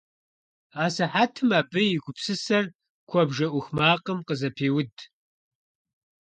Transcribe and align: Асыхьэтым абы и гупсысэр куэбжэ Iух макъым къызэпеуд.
Асыхьэтым 0.83 1.49
абы 1.59 1.81
и 1.95 1.97
гупсысэр 2.03 2.65
куэбжэ 3.09 3.47
Iух 3.51 3.67
макъым 3.77 4.19
къызэпеуд. 4.27 4.95